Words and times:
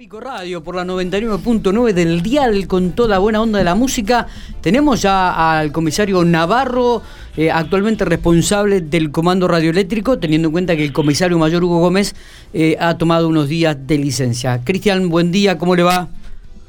Pico 0.00 0.18
Radio 0.18 0.62
por 0.62 0.76
la 0.76 0.84
99.9 0.86 1.92
del 1.92 2.22
dial 2.22 2.66
con 2.66 2.92
toda 2.92 3.18
buena 3.18 3.42
onda 3.42 3.58
de 3.58 3.66
la 3.66 3.74
música. 3.74 4.28
Tenemos 4.62 5.02
ya 5.02 5.58
al 5.58 5.72
comisario 5.72 6.24
Navarro, 6.24 7.02
eh, 7.36 7.50
actualmente 7.50 8.06
responsable 8.06 8.80
del 8.80 9.10
comando 9.10 9.46
radioeléctrico, 9.46 10.18
teniendo 10.18 10.48
en 10.48 10.52
cuenta 10.52 10.74
que 10.74 10.86
el 10.86 10.94
comisario 10.94 11.36
mayor 11.36 11.64
Hugo 11.64 11.80
Gómez 11.80 12.14
eh, 12.54 12.78
ha 12.80 12.96
tomado 12.96 13.28
unos 13.28 13.50
días 13.50 13.86
de 13.86 13.98
licencia. 13.98 14.64
Cristian, 14.64 15.10
buen 15.10 15.32
día, 15.32 15.58
¿cómo 15.58 15.76
le 15.76 15.82
va? 15.82 16.08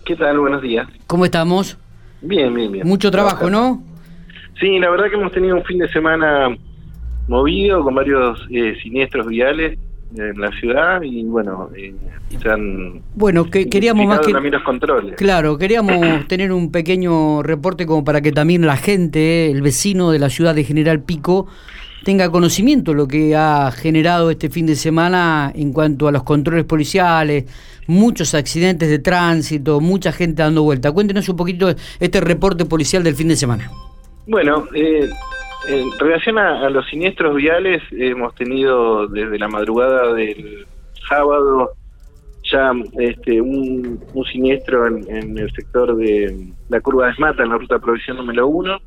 ¿Qué 0.04 0.18
tal? 0.18 0.38
Buenos 0.38 0.62
días. 0.62 0.90
¿Cómo 1.08 1.24
estamos? 1.24 1.78
Bien, 2.22 2.54
bien, 2.54 2.70
bien. 2.70 2.86
Mucho 2.86 3.12
trabajo, 3.12 3.50
¿no? 3.50 3.82
Sí, 4.60 4.78
la 4.78 4.90
verdad 4.90 5.06
que 5.10 5.16
hemos 5.16 5.32
tenido 5.32 5.56
un 5.56 5.64
fin 5.64 5.78
de 5.78 5.88
semana 5.88 6.50
movido 7.30 7.82
con 7.82 7.96
varios 7.96 8.46
eh, 8.50 8.76
siniestros 8.84 9.28
viales 9.28 9.80
en 10.16 10.40
la 10.40 10.52
ciudad 10.52 11.02
y 11.02 11.24
bueno, 11.24 11.70
eh, 11.76 11.94
se 12.42 12.50
han 12.50 13.02
bueno 13.16 13.46
que 13.46 13.70
queríamos 13.70 14.06
más 14.06 14.20
que 14.20 14.32
los 14.32 14.64
controles. 14.64 15.16
Claro, 15.16 15.58
queríamos 15.58 16.26
tener 16.28 16.52
un 16.52 16.72
pequeño 16.72 17.44
reporte 17.44 17.86
como 17.86 18.04
para 18.04 18.22
que 18.22 18.32
también 18.32 18.66
la 18.66 18.78
gente, 18.78 19.50
el 19.50 19.62
vecino 19.62 20.12
de 20.12 20.20
la 20.20 20.30
ciudad 20.30 20.56
de 20.56 20.64
General 20.64 21.02
Pico 21.02 21.48
tenga 22.04 22.30
conocimiento 22.32 22.92
de 22.92 22.98
lo 22.98 23.08
que 23.08 23.36
ha 23.36 23.72
generado 23.72 24.32
este 24.32 24.50
fin 24.50 24.66
de 24.66 24.76
semana 24.76 25.52
en 25.54 25.72
cuanto 25.72 26.08
a 26.08 26.12
los 26.12 26.24
controles 26.24 26.66
policiales, 26.66 27.46
muchos 27.88 28.34
accidentes 28.34 28.90
de 28.90 29.00
tránsito, 29.00 29.80
mucha 29.80 30.12
gente 30.12 30.42
dando 30.42 30.64
vuelta. 30.64 30.92
Cuéntenos 30.92 31.30
un 31.30 31.36
poquito 31.36 31.74
este 32.00 32.22
reporte 32.22 32.66
policial 32.66 33.04
del 33.04 33.16
fin 33.16 33.28
de 33.28 33.36
semana. 33.36 33.70
Bueno, 34.28 34.68
eh, 34.74 35.10
en 35.68 35.92
relación 36.00 36.38
a, 36.38 36.70
los 36.70 36.88
siniestros 36.88 37.36
viales, 37.36 37.82
hemos 37.92 38.34
tenido 38.36 39.08
desde 39.08 39.38
la 39.38 39.48
madrugada 39.48 40.14
del 40.14 40.66
sábado 41.08 41.72
ya 42.52 42.72
este, 43.00 43.40
un, 43.40 44.00
siniestro 44.32 44.88
en, 44.88 45.38
el 45.38 45.52
sector 45.52 45.96
de 45.96 46.54
la 46.70 46.82
curva 46.82 47.06
de 47.06 47.12
Esmata, 47.12 47.44
en 47.44 47.50
la 47.50 47.58
ruta 47.58 47.80
provisión 47.80 48.18
número 48.18 48.48
uno. 48.48 48.80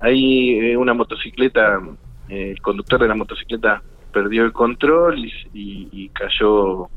Ahí 0.00 0.58
eh, 0.58 0.76
una 0.76 0.94
motocicleta, 0.94 1.80
eh, 2.28 2.50
el 2.50 2.60
conductor 2.60 3.00
de 3.00 3.08
la 3.08 3.14
motocicleta 3.14 3.82
perdió 4.12 4.44
el 4.44 4.52
control 4.52 5.24
y, 5.54 6.08
cayó 6.08 6.88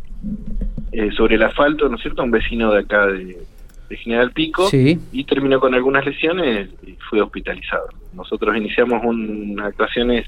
eh, 0.92 1.12
sobre 1.16 1.36
el 1.36 1.44
asfalto, 1.44 1.88
¿no 1.88 1.96
es 1.96 2.02
cierto? 2.02 2.24
Un 2.24 2.32
vecino 2.32 2.74
de 2.74 2.80
acá 2.80 3.06
de, 3.06 3.38
de 3.90 3.98
General 3.98 4.32
Pico 4.32 4.68
y 4.72 5.24
terminó 5.24 5.60
con 5.60 5.74
algunas 5.76 6.06
lesiones 6.06 6.70
y 6.86 6.98
fue 7.10 7.22
hospitalizado. 7.22 7.88
Nosotros 8.16 8.56
iniciamos 8.56 9.04
unas 9.04 9.68
actuaciones 9.68 10.28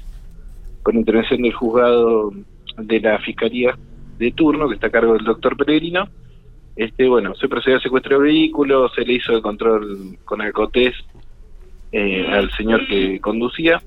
con 0.82 0.96
intervención 0.96 1.42
del 1.42 1.52
juzgado 1.52 2.32
de 2.76 3.00
la 3.00 3.18
Fiscalía 3.18 3.76
de 4.18 4.32
turno, 4.32 4.68
que 4.68 4.74
está 4.74 4.88
a 4.88 4.90
cargo 4.90 5.14
del 5.14 5.24
doctor 5.24 5.56
Peregrino. 5.56 6.08
Este, 6.76 7.08
bueno, 7.08 7.34
se 7.34 7.48
procedió 7.48 7.76
al 7.76 7.82
secuestro 7.82 8.18
de 8.18 8.24
vehículo, 8.24 8.88
se 8.90 9.02
le 9.02 9.14
hizo 9.14 9.32
el 9.32 9.42
control 9.42 10.16
con 10.24 10.40
alcotés 10.40 10.94
eh, 11.90 12.26
al 12.30 12.50
señor 12.52 12.86
que 12.86 13.18
conducía 13.20 13.82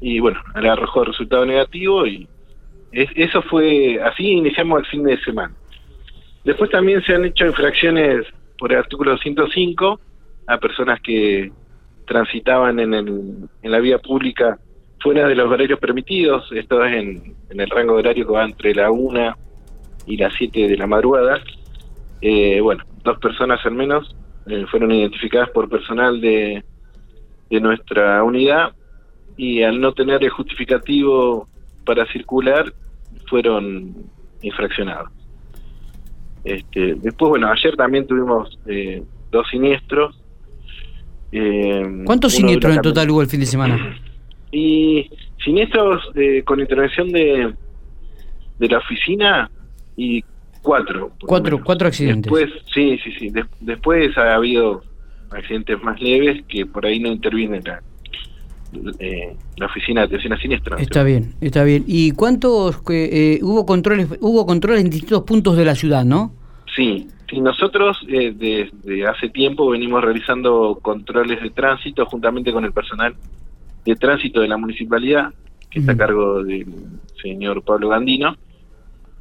y 0.00 0.20
bueno, 0.20 0.40
le 0.60 0.68
arrojó 0.68 1.04
resultado 1.04 1.44
negativo 1.44 2.06
y 2.06 2.28
eso 2.92 3.42
fue, 3.42 4.00
así 4.02 4.30
iniciamos 4.32 4.80
el 4.80 4.86
fin 4.86 5.04
de 5.04 5.20
semana. 5.20 5.54
Después 6.44 6.70
también 6.70 7.02
se 7.02 7.14
han 7.14 7.24
hecho 7.24 7.46
infracciones 7.46 8.26
por 8.58 8.72
el 8.72 8.78
artículo 8.78 9.16
105 9.18 10.00
a 10.46 10.58
personas 10.58 11.00
que 11.00 11.52
transitaban 12.06 12.78
en, 12.80 12.94
el, 12.94 13.48
en 13.62 13.70
la 13.70 13.78
vía 13.78 13.98
pública 13.98 14.58
fuera 15.00 15.26
de 15.26 15.34
los 15.34 15.50
horarios 15.50 15.78
permitidos, 15.78 16.50
esto 16.52 16.84
es 16.84 16.94
en, 16.94 17.34
el 17.48 17.70
rango 17.70 17.94
horario 17.94 18.26
que 18.26 18.32
va 18.32 18.44
entre 18.44 18.74
la 18.74 18.90
1 18.90 19.36
y 20.06 20.16
las 20.16 20.32
7 20.36 20.68
de 20.68 20.76
la 20.76 20.86
madrugada. 20.86 21.40
Eh, 22.20 22.60
bueno, 22.60 22.84
dos 23.02 23.18
personas 23.18 23.64
al 23.64 23.72
menos 23.72 24.14
eh, 24.46 24.66
fueron 24.70 24.92
identificadas 24.92 25.50
por 25.50 25.68
personal 25.68 26.20
de, 26.20 26.62
de 27.48 27.60
nuestra 27.60 28.22
unidad 28.22 28.72
y 29.36 29.62
al 29.62 29.80
no 29.80 29.92
tener 29.92 30.22
el 30.22 30.30
justificativo 30.30 31.48
para 31.86 32.06
circular 32.12 32.72
fueron 33.28 33.94
infraccionados. 34.42 35.10
Este, 36.44 36.94
después, 36.94 37.30
bueno, 37.30 37.50
ayer 37.50 37.76
también 37.76 38.06
tuvimos 38.06 38.58
eh, 38.66 39.02
dos 39.30 39.48
siniestros. 39.50 40.19
Eh, 41.32 42.02
¿Cuántos 42.04 42.32
siniestros 42.32 42.76
en 42.76 42.82
total 42.82 43.10
hubo 43.10 43.22
el 43.22 43.28
fin 43.28 43.40
de 43.40 43.46
semana? 43.46 43.96
Y 44.52 45.08
siniestros 45.44 46.02
eh, 46.16 46.42
con 46.44 46.58
intervención 46.58 47.12
de, 47.12 47.54
de 48.58 48.68
la 48.68 48.78
oficina 48.78 49.48
y 49.96 50.24
cuatro. 50.60 51.12
Cuatro, 51.24 51.62
cuatro 51.62 51.86
accidentes. 51.86 52.32
Después, 52.32 52.50
sí, 52.74 52.98
sí, 53.04 53.12
sí. 53.16 53.32
después 53.60 54.18
ha 54.18 54.34
habido 54.34 54.82
accidentes 55.30 55.80
más 55.84 56.00
leves 56.00 56.44
que 56.48 56.66
por 56.66 56.84
ahí 56.84 56.98
no 56.98 57.12
interviene 57.12 57.60
la, 57.60 57.80
la 59.56 59.66
oficina 59.66 60.02
de 60.02 60.06
atención 60.06 60.32
a 60.32 60.40
siniestros. 60.40 60.80
Está 60.80 61.02
bien, 61.02 61.34
está 61.40 61.64
bien. 61.64 61.84
¿Y 61.86 62.12
cuántos 62.12 62.80
eh, 62.90 63.38
hubo 63.42 63.66
controles 63.66 64.08
hubo 64.20 64.46
controles 64.46 64.84
en 64.84 64.90
distintos 64.90 65.22
puntos 65.22 65.56
de 65.56 65.64
la 65.64 65.74
ciudad, 65.74 66.04
no? 66.04 66.34
Sí, 66.74 67.08
y 67.30 67.40
nosotros 67.40 67.98
eh, 68.08 68.32
desde 68.34 69.06
hace 69.06 69.28
tiempo 69.28 69.70
venimos 69.70 70.02
realizando 70.02 70.78
controles 70.82 71.42
de 71.42 71.50
tránsito 71.50 72.06
juntamente 72.06 72.52
con 72.52 72.64
el 72.64 72.72
personal 72.72 73.14
de 73.84 73.96
tránsito 73.96 74.40
de 74.40 74.48
la 74.48 74.56
municipalidad, 74.56 75.32
que 75.70 75.80
está 75.80 75.92
a 75.92 75.96
cargo 75.96 76.42
del 76.42 76.66
señor 77.20 77.62
Pablo 77.62 77.88
Gandino. 77.88 78.36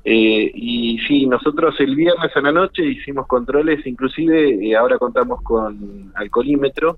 Eh, 0.04 0.52
y 0.54 0.98
sí, 1.08 1.26
nosotros 1.26 1.76
el 1.80 1.96
viernes 1.96 2.32
a 2.36 2.42
la 2.42 2.52
noche 2.52 2.86
hicimos 2.86 3.28
controles, 3.28 3.86
inclusive 3.86 4.68
eh, 4.68 4.76
ahora 4.76 4.98
contamos 4.98 5.42
con 5.42 6.12
alcoholímetro, 6.16 6.98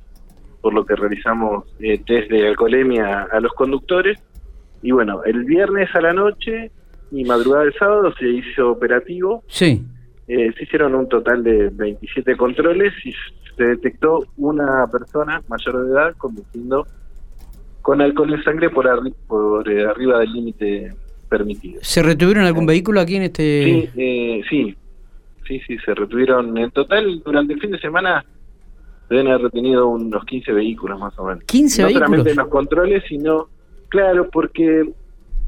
por 0.61 0.73
lo 0.73 0.85
que 0.85 0.95
realizamos 0.95 1.65
eh, 1.79 1.97
test 2.05 2.29
de 2.29 2.47
alcoholemia 2.47 3.27
a 3.31 3.39
los 3.39 3.51
conductores. 3.53 4.19
Y 4.83 4.91
bueno, 4.91 5.23
el 5.25 5.43
viernes 5.43 5.93
a 5.95 6.01
la 6.01 6.13
noche 6.13 6.71
y 7.11 7.23
madrugada 7.25 7.65
del 7.65 7.73
sábado 7.73 8.13
se 8.17 8.29
hizo 8.29 8.71
operativo. 8.71 9.43
Sí. 9.47 9.83
Eh, 10.33 10.49
se 10.57 10.63
hicieron 10.63 10.95
un 10.95 11.09
total 11.09 11.43
de 11.43 11.67
27 11.73 12.37
controles 12.37 12.93
y 13.03 13.11
se 13.57 13.63
detectó 13.65 14.23
una 14.37 14.87
persona 14.89 15.43
mayor 15.49 15.83
de 15.83 15.91
edad 15.91 16.15
conduciendo 16.17 16.87
con 17.81 17.99
alcohol 17.99 18.33
en 18.33 18.41
sangre 18.41 18.69
por, 18.69 18.87
por 19.27 19.69
eh, 19.69 19.85
arriba 19.85 20.19
del 20.19 20.31
límite 20.31 20.93
permitido. 21.27 21.81
¿Se 21.83 22.01
retuvieron 22.01 22.45
algún 22.45 22.65
vehículo 22.65 23.01
aquí 23.01 23.17
en 23.17 23.23
este...? 23.23 23.63
Sí, 23.65 23.89
eh, 23.97 24.41
sí, 24.49 24.73
sí, 25.45 25.59
sí, 25.67 25.77
se 25.79 25.93
retuvieron. 25.95 26.57
En 26.57 26.71
total, 26.71 27.21
durante 27.25 27.51
el 27.55 27.59
fin 27.59 27.71
de 27.71 27.79
semana 27.79 28.23
deben 29.09 29.27
haber 29.27 29.41
retenido 29.41 29.89
unos 29.89 30.23
15 30.23 30.53
vehículos 30.53 30.97
más 30.97 31.19
o 31.19 31.25
menos. 31.25 31.43
¿15 31.43 31.81
no 31.81 31.87
vehículos? 31.87 31.93
No 31.93 31.99
solamente 31.99 32.29
en 32.31 32.37
los 32.37 32.47
controles, 32.47 33.03
sino, 33.05 33.49
claro, 33.89 34.29
porque 34.31 34.93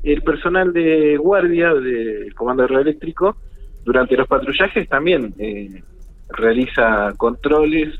el 0.03 0.21
personal 0.23 0.73
de 0.73 1.15
guardia 1.15 1.73
del 1.73 2.35
Comando 2.35 2.63
Aeroeléctrico 2.63 3.37
durante 3.83 4.15
los 4.15 4.27
patrullajes 4.27 4.87
también 4.87 5.33
eh, 5.37 5.83
realiza 6.29 7.13
controles 7.17 7.93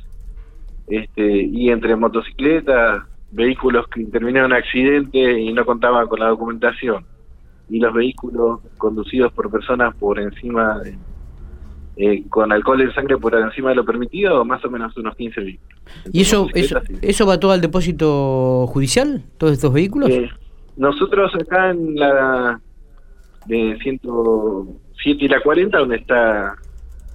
este, 0.88 1.44
y 1.44 1.70
entre 1.70 1.96
motocicletas, 1.96 3.04
vehículos 3.32 3.88
que 3.88 4.02
intervinieron 4.02 4.52
en 4.52 4.58
accidente 4.58 5.40
y 5.40 5.52
no 5.54 5.66
contaban 5.66 6.08
con 6.08 6.20
la 6.20 6.28
documentación 6.28 7.06
y 7.70 7.80
los 7.80 7.94
vehículos 7.94 8.60
conducidos 8.78 9.32
por 9.34 9.50
personas 9.50 9.96
por 9.96 10.20
encima 10.20 10.80
de, 10.80 10.98
eh, 11.96 12.24
con 12.30 12.52
alcohol 12.52 12.82
en 12.82 12.94
sangre 12.94 13.18
por 13.18 13.36
encima 13.36 13.70
de 13.70 13.76
lo 13.76 13.86
permitido, 13.86 14.44
más 14.46 14.64
o 14.66 14.70
menos 14.70 14.96
unos 14.98 15.16
15 15.16 15.42
vehículos. 15.42 15.80
¿Y 16.12 16.22
eso, 16.22 16.48
eso, 16.54 16.82
eso 17.02 17.26
va 17.26 17.40
todo 17.40 17.52
al 17.52 17.62
depósito 17.62 18.68
judicial, 18.68 19.24
todos 19.38 19.54
estos 19.54 19.74
vehículos? 19.74 20.10
Eh, 20.10 20.30
nosotros 20.76 21.32
acá 21.36 21.70
en 21.70 21.96
la 21.96 22.60
de 23.46 23.78
107 25.02 25.26
y 25.26 25.28
la 25.28 25.42
40, 25.42 25.78
donde 25.78 25.96
está 25.98 26.56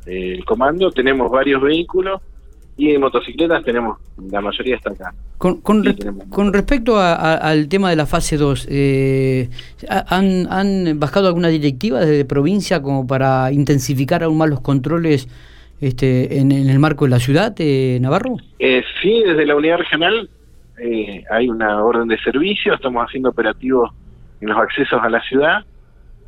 eh, 0.06 0.34
el 0.34 0.44
comando, 0.44 0.90
tenemos 0.90 1.30
varios 1.30 1.60
vehículos 1.62 2.20
y 2.76 2.92
en 2.92 3.00
motocicletas 3.00 3.64
tenemos, 3.64 3.98
la 4.30 4.40
mayoría 4.40 4.76
está 4.76 4.90
acá. 4.90 5.12
Con, 5.36 5.60
con, 5.60 6.52
respecto 6.52 6.98
al 6.98 7.69
tema 7.69 7.90
de 7.90 7.96
la 7.96 8.06
fase 8.06 8.36
2, 8.36 8.69
eh, 8.70 9.48
¿han, 9.88 10.46
¿han 10.50 10.98
bajado 10.98 11.28
alguna 11.28 11.48
directiva 11.48 12.00
desde 12.00 12.25
provincia 12.25 12.82
como 12.82 13.06
para 13.06 13.52
intensificar 13.52 14.22
aún 14.22 14.38
más 14.38 14.48
los 14.48 14.60
controles 14.60 15.28
este, 15.81 16.38
en, 16.38 16.50
el 16.52 16.78
marco 16.78 17.04
de 17.04 17.10
la 17.10 17.19
ciudad, 17.19 17.52
de 17.52 17.98
Navarro? 18.00 18.36
Eh, 18.58 18.82
sí, 19.00 19.22
desde 19.24 19.46
la 19.46 19.56
unidad 19.56 19.78
regional 19.78 20.28
eh, 20.81 21.24
hay 21.31 21.48
una 21.48 21.82
orden 21.84 22.08
de 22.08 22.19
servicio, 22.19 22.74
estamos 22.74 23.04
haciendo 23.06 23.31
operativos 23.31 23.90
en 24.40 24.48
los 24.48 24.58
accesos 24.58 25.00
a 25.02 25.08
la 25.08 25.20
ciudad 25.22 25.64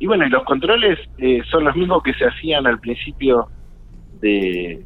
y 0.01 0.07
bueno, 0.07 0.25
y 0.25 0.31
los 0.31 0.43
controles 0.45 0.97
eh, 1.19 1.43
son 1.51 1.63
los 1.63 1.75
mismos 1.75 2.01
que 2.01 2.15
se 2.15 2.25
hacían 2.25 2.65
al 2.65 2.79
principio 2.79 3.49
de, 4.19 4.83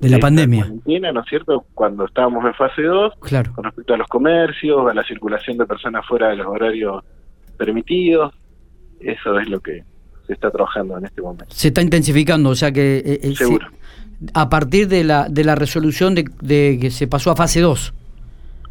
de 0.00 0.08
la 0.08 0.18
pandemia. 0.18 0.72
¿no 1.12 1.20
es 1.20 1.26
cierto? 1.28 1.66
Cuando 1.74 2.06
estábamos 2.06 2.42
en 2.46 2.54
fase 2.54 2.80
2, 2.80 3.12
claro. 3.20 3.52
con 3.52 3.64
respecto 3.64 3.92
a 3.92 3.98
los 3.98 4.08
comercios, 4.08 4.90
a 4.90 4.94
la 4.94 5.04
circulación 5.04 5.58
de 5.58 5.66
personas 5.66 6.06
fuera 6.06 6.28
de 6.30 6.36
los 6.36 6.46
horarios 6.46 7.04
permitidos, 7.58 8.32
eso 9.00 9.38
es 9.38 9.50
lo 9.50 9.60
que 9.60 9.84
se 10.26 10.32
está 10.32 10.50
trabajando 10.50 10.96
en 10.96 11.04
este 11.04 11.20
momento. 11.20 11.44
Se 11.50 11.68
está 11.68 11.82
intensificando, 11.82 12.48
o 12.48 12.54
sea 12.54 12.72
que... 12.72 13.02
Eh, 13.04 13.20
eh, 13.22 13.34
Seguro. 13.34 13.66
a 14.32 14.48
partir 14.48 14.88
de 14.88 15.04
la, 15.04 15.28
de 15.28 15.44
la 15.44 15.56
resolución 15.56 16.14
de, 16.14 16.24
de 16.40 16.78
que 16.80 16.90
se 16.90 17.06
pasó 17.06 17.32
a 17.32 17.36
fase 17.36 17.60
2. 17.60 17.92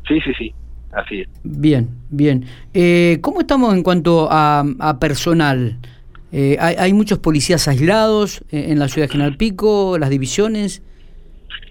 Sí, 0.07 0.19
sí, 0.21 0.33
sí, 0.39 0.55
así 0.91 1.21
es. 1.21 1.27
Bien, 1.43 1.89
bien. 2.09 2.45
Eh, 2.73 3.19
¿Cómo 3.21 3.41
estamos 3.41 3.73
en 3.73 3.83
cuanto 3.83 4.27
a, 4.29 4.97
personal? 4.99 5.77
Eh, 6.31 6.57
hay, 6.59 6.75
¿Hay 6.77 6.93
muchos 6.93 7.19
policías 7.19 7.67
aislados 7.67 8.43
en 8.51 8.79
la 8.79 8.87
ciudad 8.87 9.07
de 9.07 9.11
General 9.11 9.37
Pico, 9.37 9.97
las 9.97 10.09
divisiones? 10.09 10.83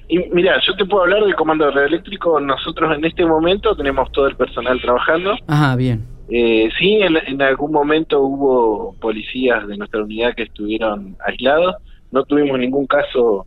Y 0.09 0.19
mira, 0.33 0.61
yo 0.65 0.77
te 0.77 0.85
puedo 0.85 1.03
hablar 1.03 1.25
del 1.25 1.35
comando 1.35 1.69
eléctrico. 1.69 2.39
Nosotros 2.41 2.97
en 2.97 3.05
este 3.05 3.25
momento 3.27 3.75
tenemos 3.75 4.11
todo 4.13 4.29
el 4.29 4.37
personal 4.37 4.81
trabajando. 4.81 5.35
Ajá, 5.49 5.75
bien. 5.75 6.05
Eh, 6.29 6.69
sí, 6.79 7.01
en, 7.03 7.43
algún 7.43 7.73
momento 7.73 8.21
hubo 8.21 8.95
policías 9.01 9.67
de 9.67 9.77
nuestra 9.77 10.03
unidad 10.03 10.35
que 10.35 10.45
estuvieron 10.45 11.17
aislados. 11.27 11.77
No 12.13 12.25
tuvimos 12.25 12.59
ningún 12.59 12.87
caso 12.87 13.47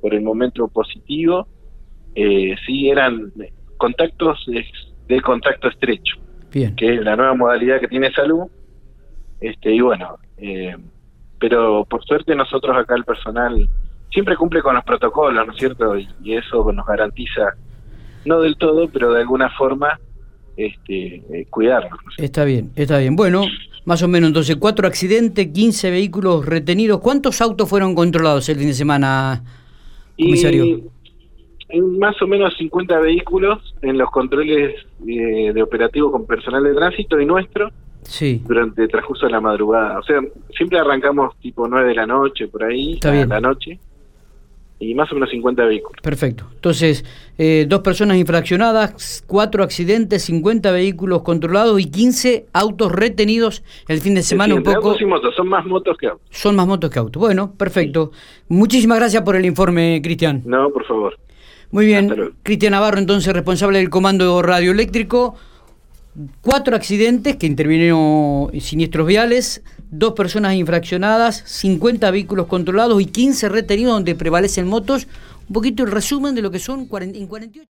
por 0.00 0.14
el 0.14 0.22
momento 0.22 0.68
positivo. 0.68 1.48
Eh, 2.14 2.54
sí, 2.66 2.88
eran 2.88 3.32
contactos 3.76 4.44
de, 5.10 5.20
contacto 5.20 5.68
estrecho, 5.68 6.16
bien. 6.52 6.74
que 6.76 6.94
es 6.94 7.00
la 7.02 7.16
nueva 7.16 7.34
modalidad 7.34 7.80
que 7.80 7.88
tiene 7.88 8.12
salud. 8.12 8.44
Este 9.40 9.74
y 9.74 9.80
bueno, 9.80 10.18
eh, 10.36 10.76
pero 11.38 11.84
por 11.84 12.04
suerte 12.04 12.34
nosotros 12.34 12.76
acá 12.76 12.94
el 12.94 13.04
personal 13.04 13.68
siempre 14.12 14.36
cumple 14.36 14.62
con 14.62 14.74
los 14.74 14.84
protocolos, 14.84 15.46
¿no 15.46 15.52
es 15.52 15.58
cierto? 15.58 15.96
Y, 15.98 16.08
eso 16.34 16.70
nos 16.72 16.86
garantiza, 16.86 17.54
no 18.24 18.40
del 18.40 18.56
todo, 18.56 18.88
pero 18.88 19.12
de 19.12 19.20
alguna 19.20 19.50
forma, 19.50 19.98
este, 20.56 21.16
eh, 21.32 21.46
cuidarnos. 21.48 21.98
Está 22.18 22.44
bien, 22.44 22.72
está 22.76 22.98
bien. 22.98 23.16
Bueno, 23.16 23.44
más 23.84 24.02
o 24.02 24.08
menos 24.08 24.28
entonces, 24.28 24.56
cuatro 24.56 24.86
accidentes, 24.86 25.48
15 25.48 25.90
vehículos 25.90 26.44
retenidos. 26.44 27.00
¿Cuántos 27.00 27.40
autos 27.40 27.68
fueron 27.68 27.94
controlados 27.94 28.48
el 28.48 28.58
fin 28.58 28.68
de 28.68 28.74
semana, 28.74 29.42
comisario? 30.18 30.64
Y, 30.64 30.90
más 31.78 32.20
o 32.22 32.26
menos 32.26 32.54
50 32.56 32.98
vehículos 33.00 33.74
en 33.82 33.98
los 33.98 34.10
controles 34.10 34.74
eh, 35.06 35.52
de 35.52 35.62
operativo 35.62 36.10
con 36.10 36.26
personal 36.26 36.64
de 36.64 36.74
tránsito 36.74 37.20
y 37.20 37.26
nuestro. 37.26 37.70
Sí. 38.02 38.42
Durante 38.46 38.82
el 38.82 38.88
transcurso 38.88 39.26
de 39.26 39.32
la 39.32 39.40
madrugada. 39.40 39.98
O 39.98 40.02
sea, 40.02 40.20
siempre 40.56 40.78
arrancamos 40.78 41.36
tipo 41.40 41.68
9 41.68 41.88
de 41.88 41.94
la 41.94 42.06
noche, 42.06 42.48
por 42.48 42.64
ahí, 42.64 42.94
Está 42.94 43.12
bien. 43.12 43.28
la 43.28 43.40
noche 43.40 43.78
y 44.80 44.94
más 44.94 45.12
o 45.12 45.14
menos 45.14 45.30
50 45.30 45.62
vehículos. 45.66 46.00
Perfecto. 46.02 46.46
Entonces, 46.54 47.04
eh, 47.36 47.66
dos 47.68 47.80
personas 47.80 48.16
infraccionadas, 48.16 49.22
cuatro 49.26 49.62
accidentes, 49.62 50.22
50 50.24 50.72
vehículos 50.72 51.22
controlados 51.22 51.78
y 51.80 51.90
15 51.90 52.46
autos 52.54 52.90
retenidos 52.90 53.62
el 53.88 54.00
fin 54.00 54.14
de 54.14 54.22
semana. 54.22 54.54
un 54.54 54.62
poco. 54.62 54.96
y 54.98 55.04
motos, 55.04 55.34
son 55.36 55.48
más 55.48 55.66
motos 55.66 55.96
que 55.98 56.06
autos. 56.06 56.26
Son 56.30 56.56
más 56.56 56.66
motos 56.66 56.90
que 56.90 56.98
autos. 56.98 57.20
Bueno, 57.20 57.52
perfecto. 57.52 58.10
Muchísimas 58.48 58.98
gracias 58.98 59.22
por 59.22 59.36
el 59.36 59.44
informe, 59.44 60.00
Cristian. 60.02 60.42
No, 60.46 60.70
por 60.70 60.86
favor. 60.86 61.18
Muy 61.70 61.86
bien. 61.86 62.34
Cristian 62.42 62.72
Navarro, 62.72 62.98
entonces 62.98 63.32
responsable 63.32 63.78
del 63.78 63.90
comando 63.90 64.42
radioeléctrico. 64.42 65.36
Cuatro 66.40 66.74
accidentes 66.74 67.36
que 67.36 67.46
intervinieron 67.46 68.50
siniestros 68.60 69.06
viales, 69.06 69.62
dos 69.90 70.14
personas 70.14 70.54
infraccionadas, 70.54 71.44
50 71.46 72.10
vehículos 72.10 72.46
controlados 72.46 73.00
y 73.00 73.06
15 73.06 73.48
retenidos 73.48 73.94
donde 73.94 74.16
prevalecen 74.16 74.66
motos. 74.66 75.06
Un 75.48 75.54
poquito 75.54 75.84
el 75.84 75.92
resumen 75.92 76.34
de 76.34 76.42
lo 76.42 76.50
que 76.50 76.58
son 76.58 76.80
en 76.80 77.26
48. 77.26 77.68